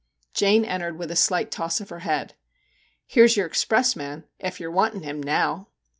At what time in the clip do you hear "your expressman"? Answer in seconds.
3.37-4.23